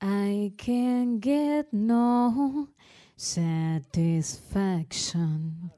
[0.00, 2.68] I can't get no
[3.16, 5.72] satisfaction.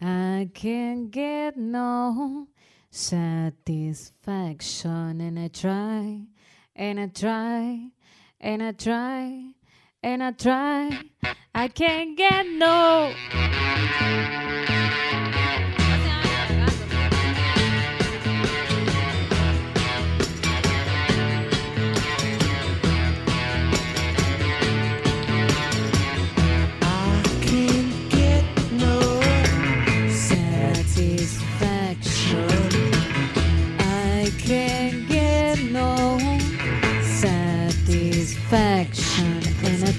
[0.00, 2.48] I can't get no
[2.90, 5.20] satisfaction.
[5.20, 6.22] And I try,
[6.74, 7.90] and I try,
[8.40, 9.52] and I try,
[10.02, 11.02] and I try.
[11.54, 13.14] I can't get no.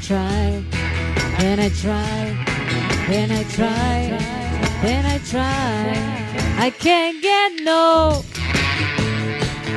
[0.08, 0.64] Try,
[1.40, 2.36] I try,
[3.09, 4.18] I try,
[4.84, 6.66] I try.
[6.66, 8.23] I can't get no.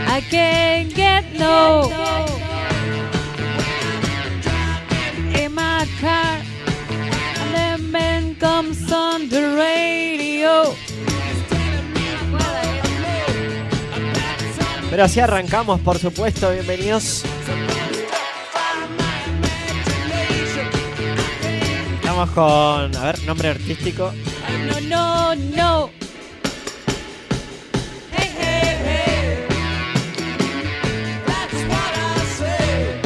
[0.06, 1.91] I can't get no.
[5.34, 6.42] In my car.
[14.90, 16.51] Pero así arrancamos, por supuesto.
[16.51, 17.23] Bienvenidos.
[22.27, 24.13] Con, a ver, nombre artístico.
[24.66, 25.91] No, no, no.
[28.11, 29.47] Hey, hey, hey.
[31.24, 33.01] That's what I say.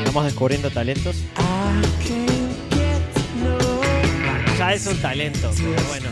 [0.00, 1.16] Estamos descubriendo talentos.
[4.34, 6.10] Bueno, ya es un talento, pero bueno.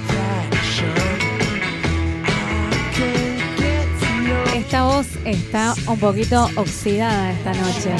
[4.55, 7.91] Esta voz está un poquito oxidada esta noche.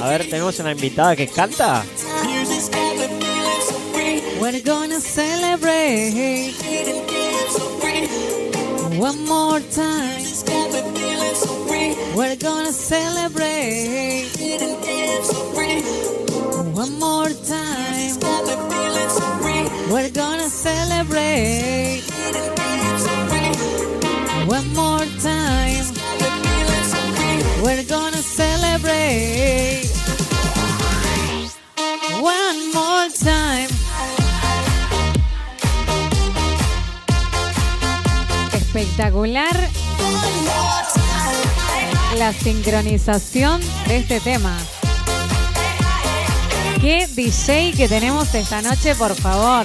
[0.00, 1.82] A ver, tenemos una invitada que canta.
[4.40, 6.52] We're gonna celebrate
[8.98, 10.22] one more time.
[12.14, 14.28] We're gonna celebrate
[16.74, 18.20] one more time.
[19.90, 22.02] We're gonna celebrate
[24.46, 24.93] one more
[27.64, 29.88] We're gonna celebrate
[32.20, 33.68] one more time.
[38.52, 39.56] Espectacular
[42.18, 44.58] la sincronización de este tema.
[46.82, 49.64] ¿Qué DJ que tenemos esta noche, por favor?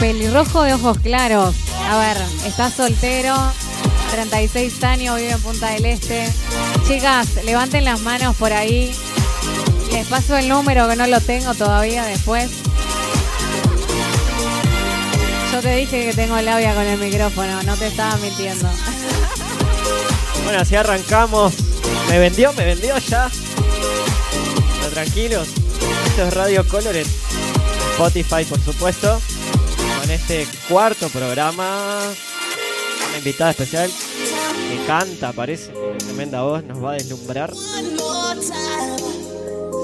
[0.00, 1.54] Pelirrojo de ojos claros.
[1.90, 2.16] A ver,
[2.46, 3.34] está soltero,
[4.10, 6.32] 36 años, vive en Punta del Este.
[6.86, 8.94] Chicas, levanten las manos por ahí.
[9.92, 12.50] Les paso el número que no lo tengo todavía después.
[15.52, 18.68] Yo te dije que tengo labia con el micrófono, no te estaba mintiendo.
[20.44, 21.52] Bueno, así arrancamos.
[22.08, 22.54] ¿Me vendió?
[22.54, 23.30] ¿Me vendió ya?
[24.80, 25.48] Pero tranquilos.
[26.06, 27.06] Esto es Radio Color en
[27.90, 29.20] Spotify, por supuesto.
[30.00, 32.00] Con este cuarto programa
[33.18, 37.52] invitada especial que canta, parece, tremenda voz, nos va a deslumbrar.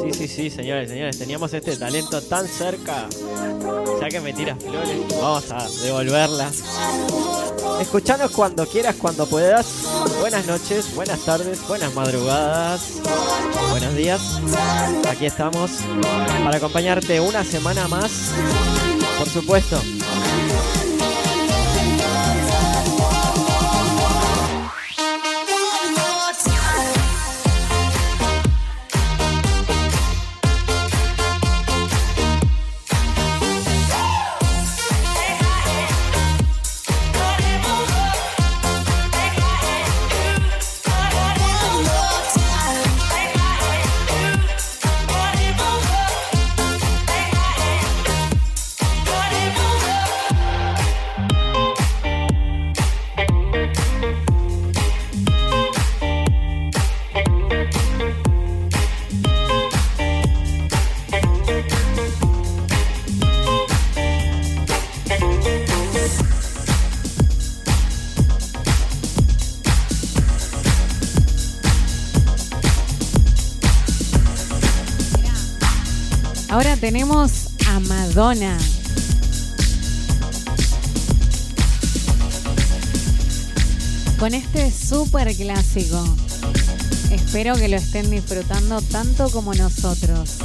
[0.02, 3.08] Sí, sí, sí, señores, señores, teníamos este talento tan cerca.
[4.00, 6.62] Ya que me tiras flores, vamos a devolverlas.
[7.80, 9.66] Escuchanos cuando quieras, cuando puedas.
[10.20, 13.00] Buenas noches, buenas tardes, buenas madrugadas,
[13.70, 14.20] buenos días.
[15.08, 15.70] Aquí estamos
[16.44, 18.32] para acompañarte una semana más.
[19.18, 19.80] Por supuesto,
[84.18, 86.04] Con este super clásico.
[87.12, 90.38] Espero que lo estén disfrutando tanto como nosotros.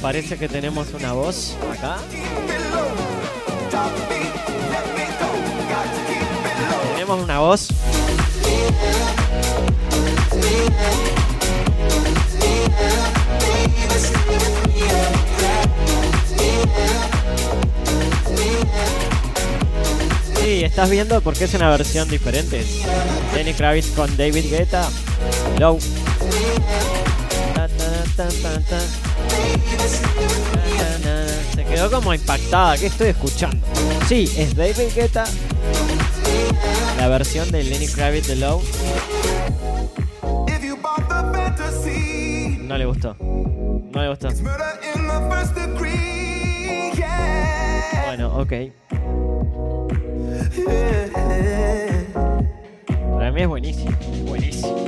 [0.00, 1.98] parece que tenemos una voz acá.
[6.94, 7.68] Tenemos una voz.
[20.34, 22.64] Sí, estás viendo porque es una versión diferente.
[23.34, 24.88] Lenny Kravitz con David Guetta.
[25.58, 25.78] Low.
[31.54, 32.76] Se quedó como impactada.
[32.76, 33.66] ¿Qué estoy escuchando?
[34.08, 35.24] Sí, es David Guetta.
[36.98, 38.62] La versión de Lenny Kravitz de Love.
[42.60, 43.16] No le gustó.
[43.20, 44.28] No le gustó.
[48.06, 48.52] Bueno, ok.
[53.14, 53.90] Para mí es buenísimo.
[54.26, 54.86] Buenísimo.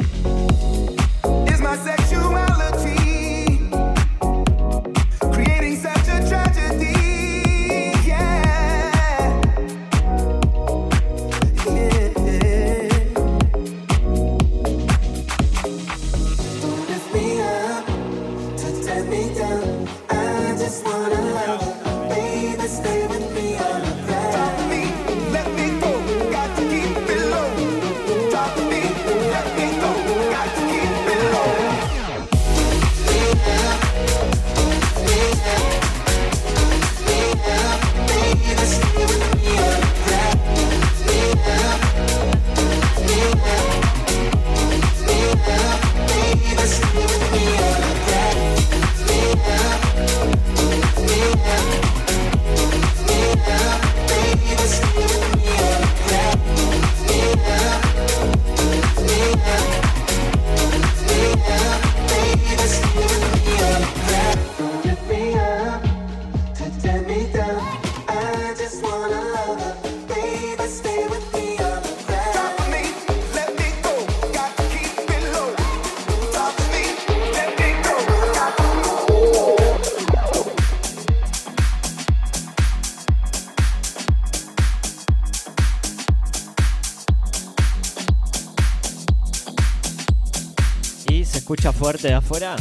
[92.34, 92.56] afuera?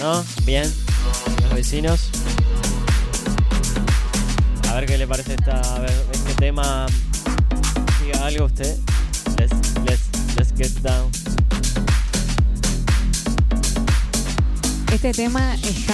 [0.00, 0.24] ¿No?
[0.46, 0.72] ¿Bien?
[1.42, 2.08] ¿Los vecinos?
[4.70, 6.86] A ver qué le parece esta, a ver, este tema.
[8.02, 8.74] Diga algo usted.
[9.36, 9.54] Let's,
[9.84, 11.10] let's, let's get down.
[14.92, 15.93] Este tema está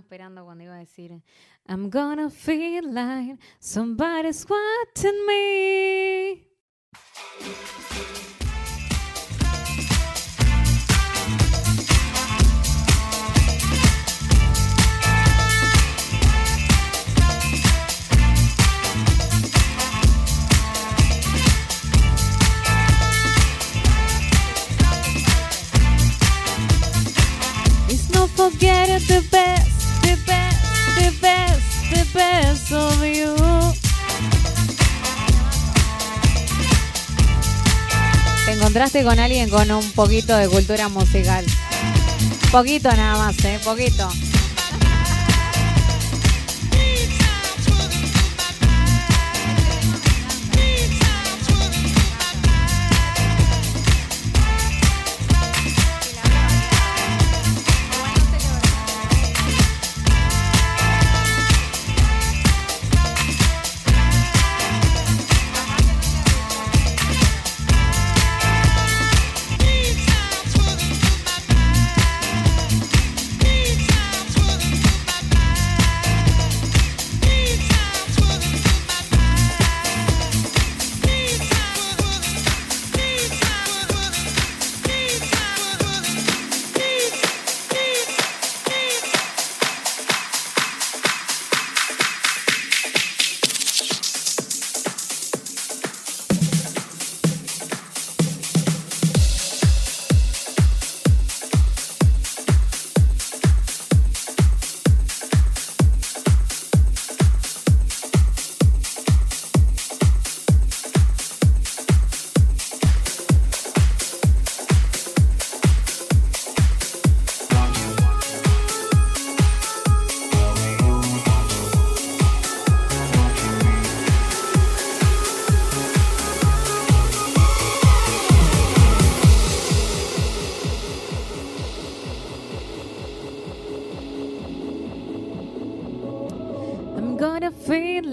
[0.00, 1.22] esperando cuando iba a decir
[1.68, 6.46] I'm gonna feel like somebody's watching me.
[38.80, 41.44] Encontraste con alguien con un poquito de cultura musical.
[42.50, 43.60] Poquito nada más, ¿eh?
[43.62, 44.08] Poquito.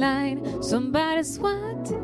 [0.08, 1.97] Feel like somebody's watching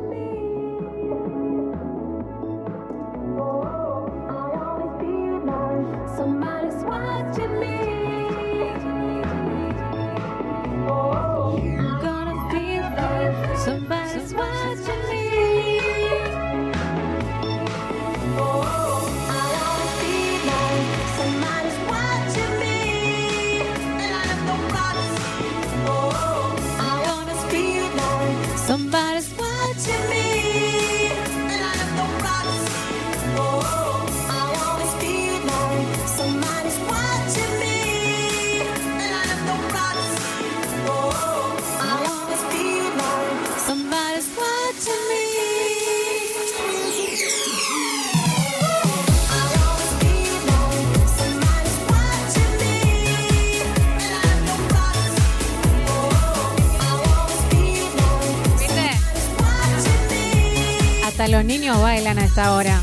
[62.34, 62.82] esta hora.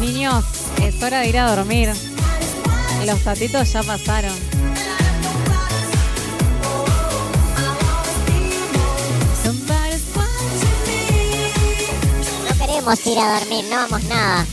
[0.00, 0.44] Niños,
[0.82, 1.92] es hora de ir a dormir.
[3.06, 4.34] Los tatitos ya pasaron.
[12.48, 14.44] No queremos ir a dormir, no vamos nada.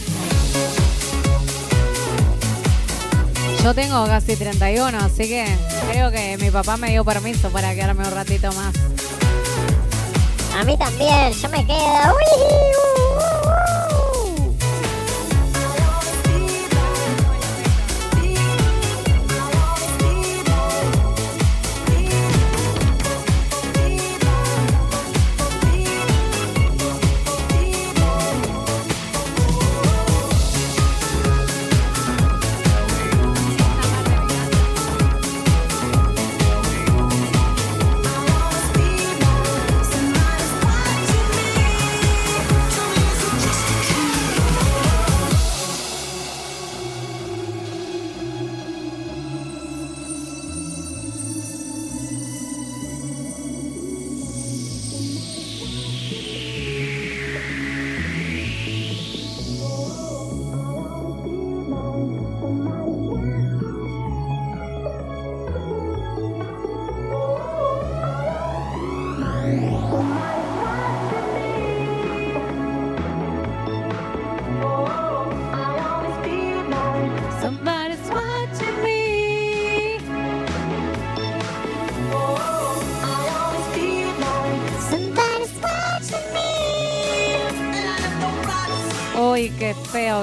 [3.63, 5.47] Yo tengo casi 31, así que
[5.89, 8.75] creo que mi papá me dio permiso para quedarme un ratito más.
[10.59, 11.75] A mí también, yo me quedo.
[11.75, 12.86] Uy,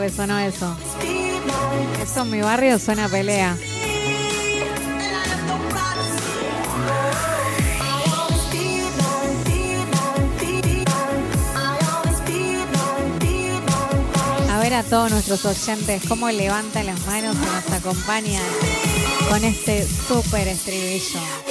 [0.04, 0.76] que sonó eso.
[2.02, 3.56] Eso en mi barrio suena pelea.
[14.50, 18.42] A ver a todos nuestros oyentes cómo levantan las manos y nos acompañan.
[19.30, 21.43] con este súper estribillo.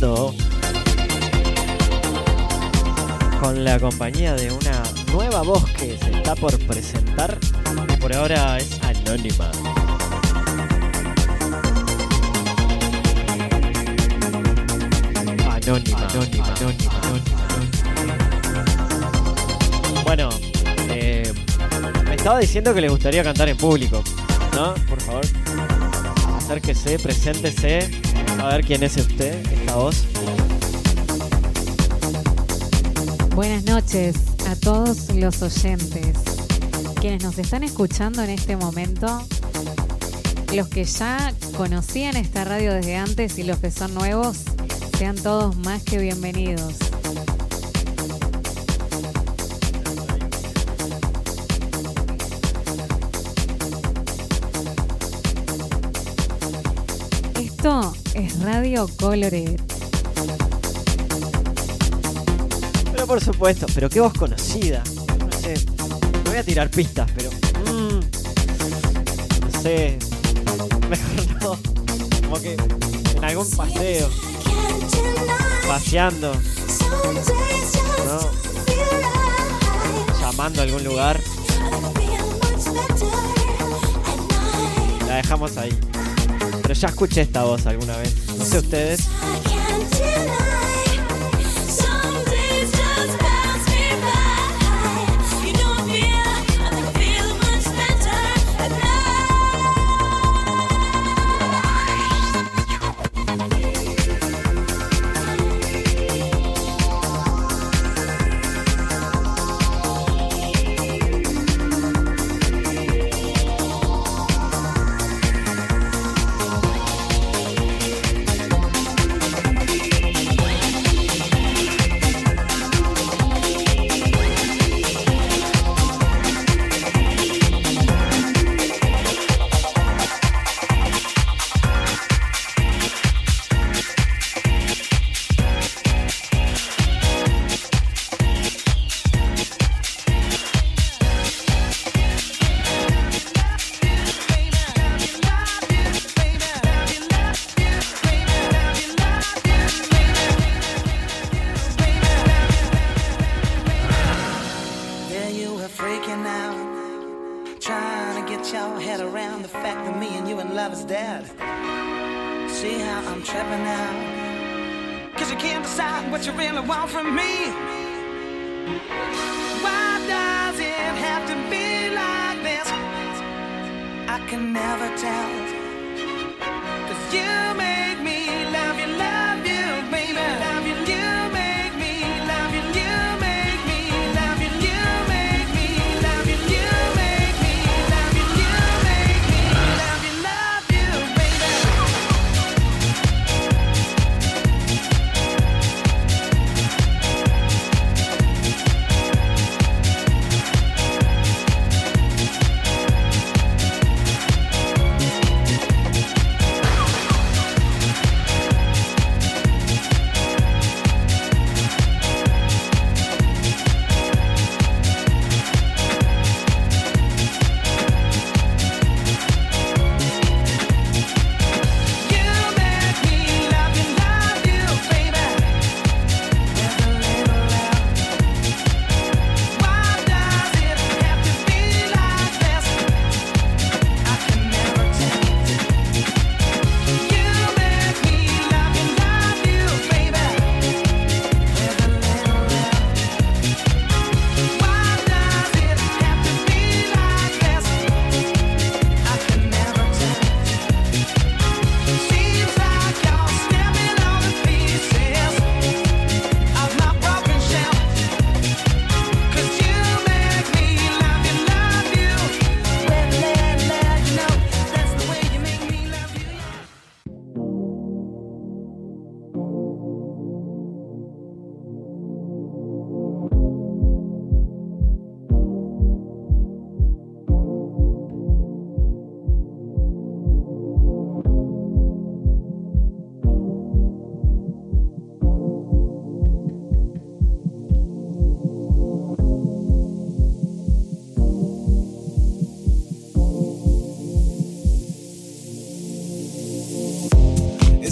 [0.00, 0.34] Con
[3.64, 4.82] la compañía de una
[5.12, 7.36] nueva voz que se está por presentar
[7.92, 9.50] y por ahora es anónima,
[15.50, 16.94] anónima, anónima, anónima.
[20.02, 20.30] Bueno,
[20.88, 21.30] eh,
[22.06, 24.02] me estaba diciendo que le gustaría cantar en público,
[24.54, 24.72] ¿no?
[24.88, 25.26] Por favor,
[26.38, 27.99] acérquese, preséntese,
[28.40, 30.04] a ver quién es usted, esta voz.
[33.34, 34.16] Buenas noches
[34.48, 36.16] a todos los oyentes,
[37.00, 39.26] quienes nos están escuchando en este momento,
[40.54, 44.38] los que ya conocían esta radio desde antes y los que son nuevos,
[44.98, 46.89] sean todos más que bienvenidos.
[58.70, 59.60] Colored.
[62.92, 64.84] Pero por supuesto, pero qué voz conocida.
[65.18, 67.30] No sé, no voy a tirar pistas, pero...
[67.66, 68.00] mm,
[69.40, 69.98] no sé,
[70.88, 71.58] mejor no.
[72.22, 72.52] Como que
[73.16, 74.08] en algún paseo,
[75.66, 76.32] paseando,
[78.06, 78.20] ¿no?
[80.20, 81.20] Llamando a algún lugar,
[85.08, 85.76] la dejamos ahí.
[86.62, 88.14] Pero ya escuché esta voz alguna vez.
[88.40, 88.62] No sé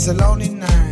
[0.08, 0.87] a lonely night.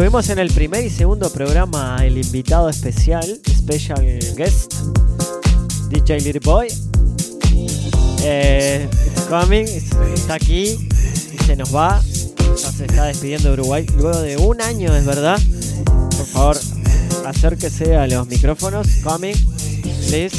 [0.00, 4.00] Tuvimos en el primer y segundo programa el invitado especial, special
[4.34, 4.72] guest,
[5.90, 6.68] DJ Little Boy,
[8.22, 10.88] eh, it's coming, it's- está aquí
[11.34, 12.02] y se nos va.
[12.38, 15.38] Ya se está despidiendo de Uruguay luego de un año, es verdad.
[15.84, 16.56] Por favor,
[17.26, 18.86] acérquese a los micrófonos.
[19.04, 19.36] Coming,
[20.08, 20.34] please,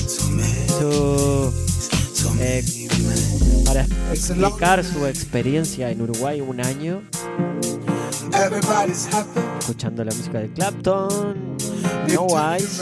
[0.79, 1.53] to,
[2.39, 2.63] eh,
[3.63, 7.03] para explicar su experiencia en Uruguay un año.
[9.59, 11.57] Escuchando la música de Clapton,
[12.07, 12.81] No around,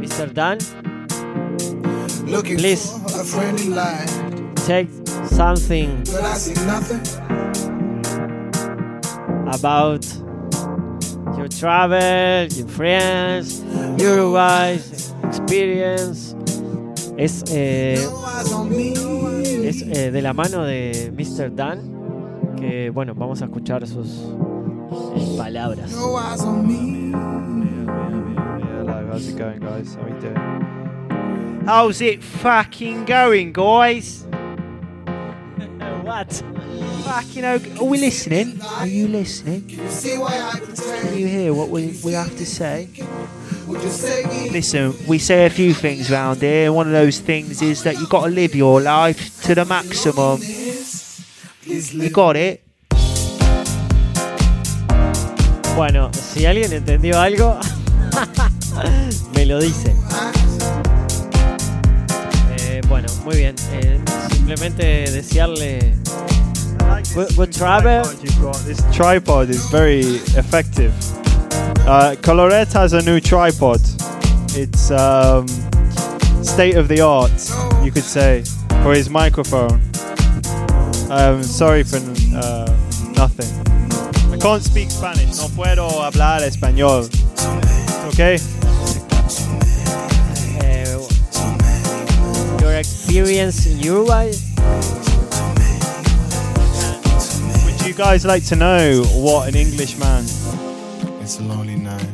[0.00, 0.32] Mr.
[0.32, 0.58] Dan.
[2.56, 2.90] Please.
[4.66, 4.88] Take
[5.26, 6.02] something
[9.52, 10.06] about
[11.36, 13.62] your travel, your friends,
[13.98, 14.78] Uruguay
[15.28, 16.34] experience.
[17.16, 17.94] Es, eh,
[19.62, 21.54] es eh, de la mano de Mr.
[21.54, 22.03] Dan.
[22.56, 24.08] Que bueno, vamos a escuchar sus
[25.36, 25.92] palabras.
[25.92, 27.12] No eyes on me.
[28.78, 29.94] Hello, how's it going, guys?
[29.94, 31.64] How are you doing?
[31.66, 34.26] How's it fucking going, guys?
[36.02, 36.42] What?
[37.04, 37.78] Fucking okay.
[37.78, 38.60] Are we listening?
[38.62, 39.68] Are you listening?
[39.88, 40.60] See why I
[41.00, 42.88] Can you hear what we, we have to say?
[43.66, 44.50] Would you say me?
[44.50, 46.72] Listen, we say a few things round here.
[46.72, 50.40] One of those things is that you've got to live your life to the maximum.
[51.64, 52.12] Please You live.
[52.12, 52.60] got it?
[55.76, 57.58] Bueno, si alguien entendió algo,
[59.34, 59.94] me lo dice.
[62.58, 63.56] Eh, bueno, muy bien.
[63.72, 63.98] Eh,
[64.30, 65.94] simplemente desearle
[67.14, 68.04] good, good travel.
[68.66, 70.02] This tripod is very
[70.36, 70.92] effective.
[71.86, 73.80] Uh, Coloret has a new tripod.
[74.54, 75.46] It's um,
[76.44, 77.32] state of the art,
[77.82, 78.44] you could say,
[78.82, 79.80] for his microphone.
[81.10, 81.96] Um, sorry for
[82.34, 82.66] uh,
[83.16, 83.50] nothing.
[84.32, 85.36] I can't speak Spanish.
[85.36, 87.08] No puedo hablar español.
[88.08, 88.38] Okay.
[90.60, 90.98] Eh,
[92.60, 94.32] your experience in Uruguay.
[97.64, 100.24] Would you guys like to know what an Englishman?
[101.20, 102.06] It's a lonely night.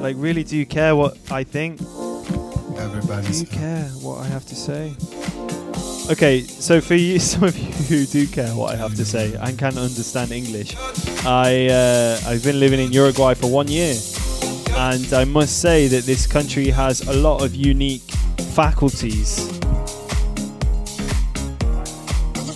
[0.00, 1.80] Like, really, do you care what I think?
[2.76, 4.94] Everybody's Do you care what I have to say?
[6.10, 9.34] Okay, so for you, some of you who do care what I have to say
[9.40, 10.76] and can understand English,
[11.24, 13.96] I uh, I've been living in Uruguay for one year,
[14.72, 18.02] and I must say that this country has a lot of unique
[18.52, 19.50] faculties.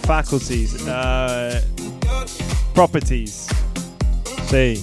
[0.02, 1.62] Faculties, uh,
[2.74, 3.48] properties.
[4.48, 4.76] See,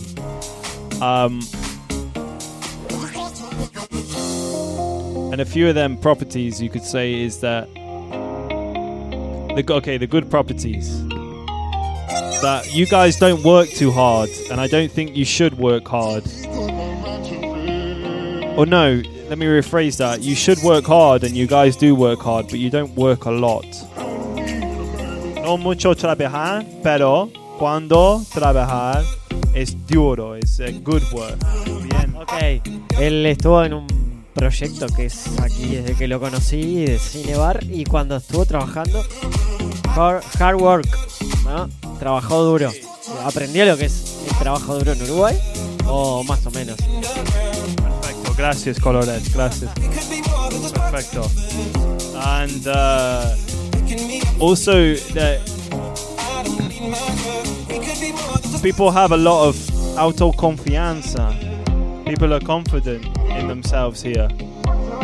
[1.01, 1.39] um,
[5.31, 7.69] and a few of them properties you could say is that
[9.55, 11.07] the okay the good properties.
[12.41, 16.23] That you guys don't work too hard and i don't think you should work hard.
[18.57, 20.21] Or no let me rephrase that.
[20.21, 23.31] You should work hard and you guys do work hard but you don't work a
[23.31, 23.65] lot.
[25.43, 29.03] No mucho trabajar pero cuando trabajar
[29.53, 31.39] es duro es uh, good work.
[31.83, 32.61] Bien Ok,
[32.99, 33.94] él estuvo en un
[34.35, 39.03] proyecto que es aquí desde que lo conocí, de Cinebar, y cuando estuvo trabajando,
[39.95, 40.97] hard, hard work,
[41.45, 41.69] ¿no?
[41.97, 42.71] Trabajó duro.
[43.23, 45.39] ¿Aprendió lo que es el trabajo duro en Uruguay?
[45.87, 46.75] O más o menos.
[46.75, 49.71] Perfecto, gracias Coloret, gracias.
[50.73, 51.31] Perfecto.
[52.17, 53.35] And uh,
[54.39, 55.39] also that
[58.61, 59.55] people have a lot of
[59.97, 61.33] autoconfianza.
[62.05, 64.27] People are confident in themselves here,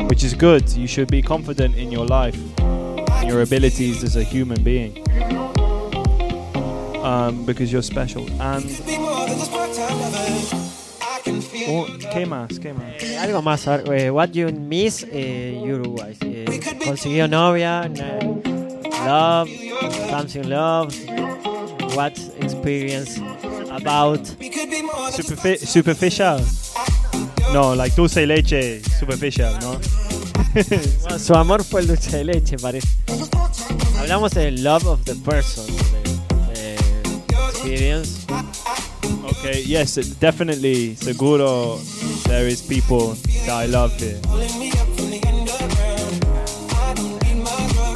[0.08, 0.68] which is good.
[0.72, 2.36] You should be confident in your life,
[3.22, 5.04] in your abilities as a human being.
[7.04, 8.28] Um, because you're special.
[8.40, 8.64] And
[11.68, 12.60] oh, ¿qué más?
[12.60, 13.02] ¿Qué más?
[13.20, 16.16] Algo más, eh, what you miss eh, Uruguay.
[16.22, 16.46] Eh,
[16.86, 17.90] consiguió novia,
[19.06, 19.50] love,
[20.12, 20.94] something love,
[21.96, 23.18] what experience
[23.72, 24.20] about
[25.12, 26.40] Superfi- superficial.
[27.54, 29.80] No, like dulce de leche, superficial, no?
[31.02, 32.88] Bueno, su amor fue el dulce de leche, parece.
[34.00, 35.66] Hablamos del love of the person,
[36.54, 36.76] de,
[37.50, 38.26] experience.
[39.38, 41.80] Okay, yes, definitely, seguro,
[42.26, 44.20] there is people that I love here.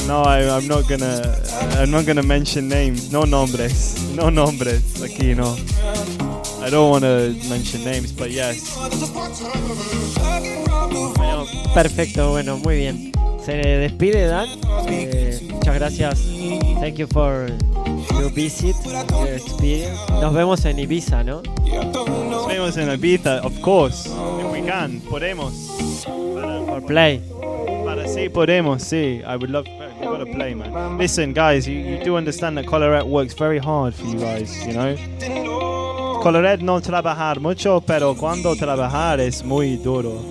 [0.07, 1.41] No, I, I'm not gonna.
[1.79, 3.11] I'm not gonna mention names.
[3.11, 3.95] No nombres.
[4.15, 5.01] No nombres.
[5.01, 5.55] Aquí no.
[6.65, 8.75] I don't want to mention names, but yes.
[11.15, 13.11] Bueno, perfecto, bueno, muy bien.
[13.45, 14.47] Se despide Dan.
[14.87, 16.27] Eh, muchas gracias.
[16.79, 17.45] Thank you for
[18.19, 19.95] your visit, your experience.
[20.09, 21.43] Nos vemos en Ibiza, ¿no?
[21.43, 24.07] Nos vemos en Ibiza, of course.
[24.07, 25.53] If we can, podemos.
[26.03, 27.21] For play.
[27.85, 29.21] Para sí, podemos, sí.
[29.23, 29.67] I would love.
[29.99, 30.97] We gotta play, man.
[30.97, 34.73] Listen, guys, you, you do understand that Colorado works very hard for you guys, you
[34.73, 34.95] know?
[36.25, 40.23] Colorado no trabajar mucho, pero cuando trabajar es muy duro.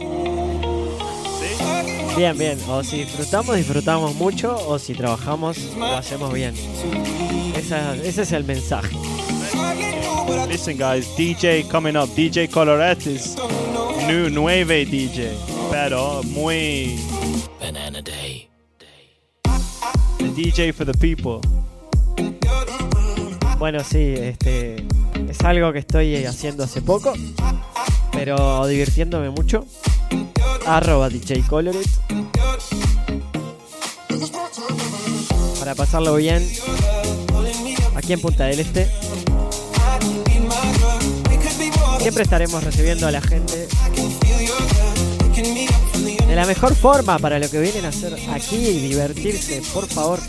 [2.17, 2.59] Bien, bien.
[2.69, 4.57] O si disfrutamos, disfrutamos mucho.
[4.67, 6.53] O si trabajamos, lo hacemos bien.
[7.57, 8.97] Esa- ese es el mensaje.
[10.49, 12.09] Listen, guys, DJ coming up.
[12.17, 13.37] DJ Colorado is
[14.09, 15.31] new, nueve DJ,
[15.71, 16.99] pero muy.
[17.61, 18.49] Banana Day.
[20.19, 21.39] The DJ for the people.
[23.61, 24.85] Bueno, sí, este
[25.35, 27.13] es algo que estoy haciendo hace poco,
[28.13, 29.67] pero divirtiéndome mucho.
[30.67, 31.85] Arroba DJ Colored.
[35.59, 36.47] Para pasarlo bien
[37.95, 38.89] aquí en Punta del Este.
[42.01, 43.67] Siempre estaremos recibiendo a la gente
[46.29, 50.21] de la mejor forma para lo que vienen a hacer aquí y divertirse, por favor.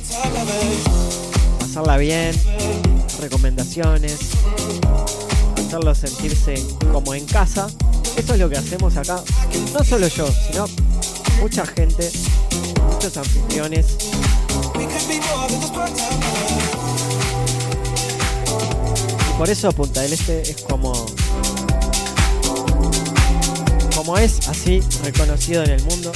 [1.59, 2.33] Pasarla bien,
[3.19, 4.17] recomendaciones,
[5.57, 6.55] hacerlos sentirse
[6.91, 7.67] como en casa.
[8.17, 9.21] Eso es lo que hacemos acá.
[9.73, 10.65] No solo yo, sino
[11.41, 12.09] mucha gente,
[12.93, 13.97] muchos anfitriones.
[19.29, 21.05] Y por eso Punta del Este es como
[23.95, 26.11] como es así reconocido en el mundo,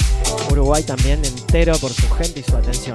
[0.50, 2.94] Uruguay también entero por su gente y su atención.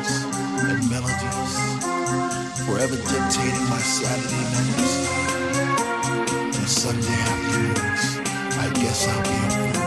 [2.71, 4.93] forever dictating my Saturday nights
[6.57, 8.03] and Sunday afternoons.
[8.63, 9.80] I guess I'll be a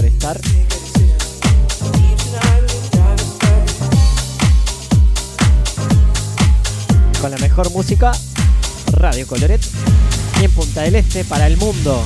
[0.00, 0.40] por estar.
[7.20, 8.12] Con la mejor música,
[8.92, 9.60] Radio Coloret
[10.40, 12.02] y en Punta del Este para el mundo.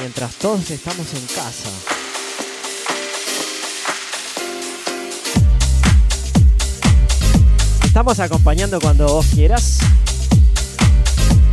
[0.00, 1.95] Mientras todos estamos en casa.
[7.96, 9.78] Estamos acompañando cuando vos quieras.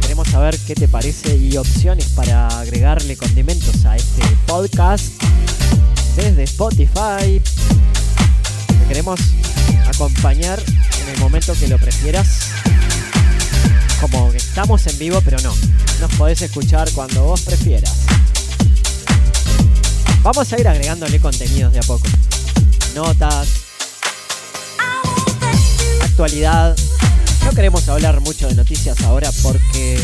[0.02, 5.06] Queremos saber qué te parece y opciones para agregarle condimentos a este podcast
[6.18, 7.42] desde Spotify.
[8.68, 9.22] Te queremos
[9.88, 10.62] acompañar
[11.04, 12.50] en el momento que lo prefieras.
[14.02, 15.56] Como que estamos en vivo, pero no.
[16.02, 18.00] Nos podés escuchar cuando vos prefieras.
[20.24, 22.06] Vamos a ir agregándole contenidos de a poco.
[22.94, 23.63] Notas.
[26.14, 26.78] Actualidad.
[27.44, 29.98] No queremos hablar mucho de noticias ahora porque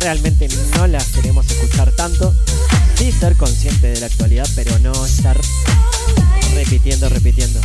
[0.00, 2.34] realmente no las queremos escuchar tanto.
[2.98, 5.40] Sí ser consciente de la actualidad, pero no estar
[6.56, 7.60] repitiendo, repitiendo.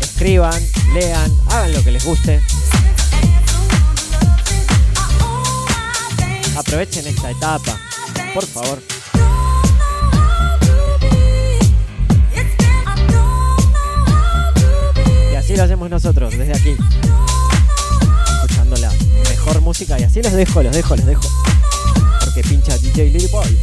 [0.00, 0.60] Escriban,
[0.92, 2.42] lean, hagan lo que les guste.
[6.56, 7.78] Aprovechen esta etapa,
[8.34, 8.82] por favor.
[15.32, 16.76] Y así lo hacemos nosotros, desde aquí.
[18.34, 18.92] Escuchando la
[19.28, 21.28] mejor música y así los dejo, los dejo, los dejo.
[22.24, 23.58] Porque pincha DJ Lil Boy.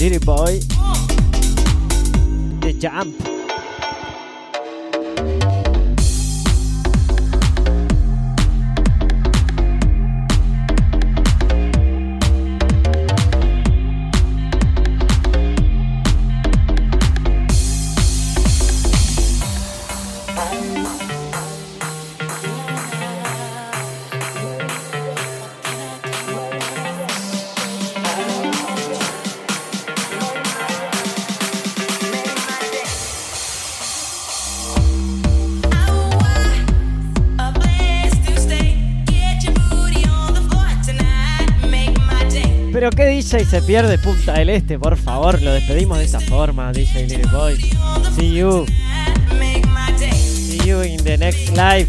[0.00, 0.60] Little Boy.
[2.60, 3.29] The Jump.
[43.30, 47.30] DJ se pierde Punta del Este, por favor, lo despedimos de esta forma, DJ Little
[47.30, 47.56] Boy.
[48.16, 48.66] See you.
[49.96, 51.88] See you in the next live.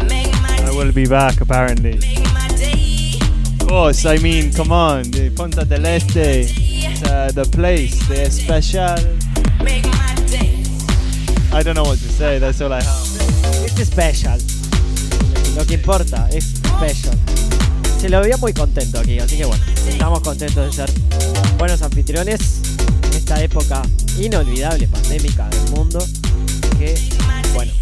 [0.00, 1.98] I will be back apparently.
[3.60, 6.46] Of course, I mean, come on, the Ponta del Este,
[7.04, 8.96] uh, the place, the special.
[11.52, 13.06] I don't know what to say, that's all I have.
[13.66, 14.38] Es special.
[15.54, 16.55] Lo que importa es.
[18.06, 20.88] Se lo veía muy contento aquí, así que bueno, estamos contentos de ser
[21.58, 22.60] buenos anfitriones
[23.02, 23.82] en esta época
[24.20, 25.98] inolvidable pandémica del mundo.
[26.78, 26.96] Que,
[27.52, 27.72] bueno,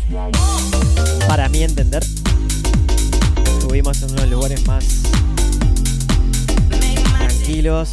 [1.28, 2.02] para mí entender,
[3.44, 4.86] estuvimos en uno de los lugares más
[7.18, 7.90] tranquilos,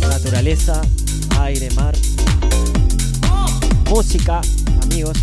[0.00, 0.82] naturaleza,
[1.38, 1.94] aire, mar,
[3.88, 4.40] música,
[4.82, 5.16] amigos.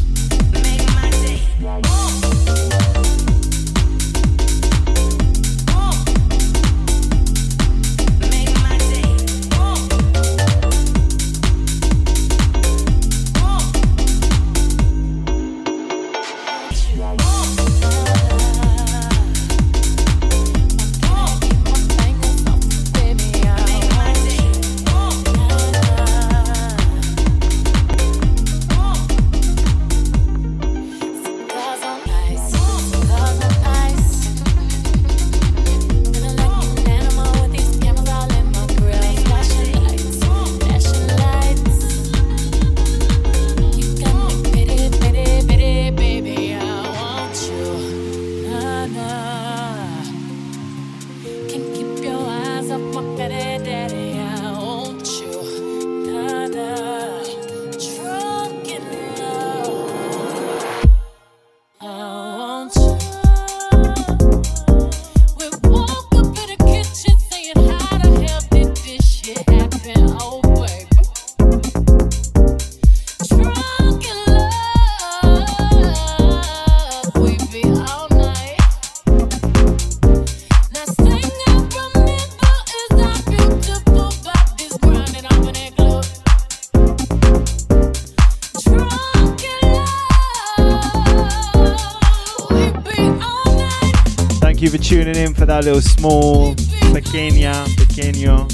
[95.13, 96.53] Tuning in for that little small,
[96.93, 98.47] pequeña, pequeño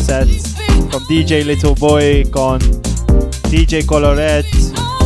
[0.00, 0.28] set
[0.90, 2.58] from DJ Little Boy con
[3.50, 4.46] DJ Coloret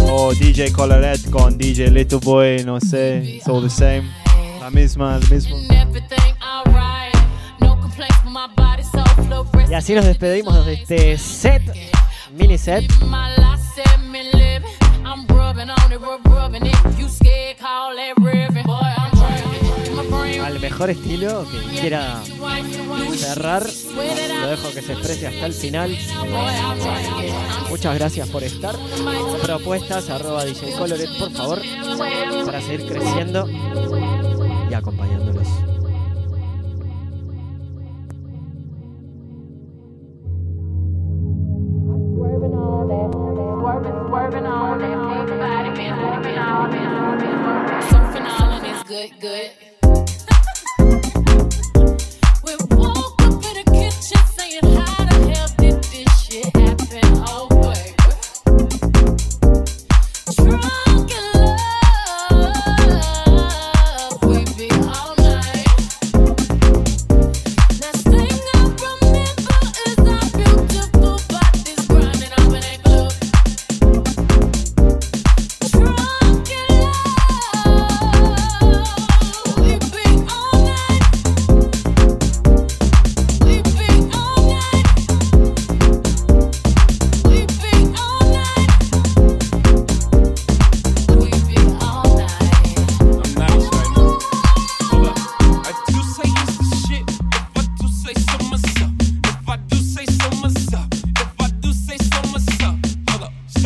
[0.08, 4.08] o DJ Coloret con DJ Little Boy, no sé, it's all the same.
[4.60, 5.56] La misma, el mismo.
[9.68, 11.62] Y así nos despedimos de este set,
[12.32, 12.84] mini set.
[20.42, 22.22] Al mejor estilo que quiera
[23.16, 23.66] cerrar,
[24.40, 25.96] lo dejo que se exprese hasta el final.
[27.68, 28.76] Muchas gracias por estar.
[29.42, 31.62] Propuestas arroba DJ Coloret, por favor,
[32.44, 33.48] para seguir creciendo
[34.70, 35.75] y acompañándolos.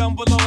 [0.01, 0.40] stumble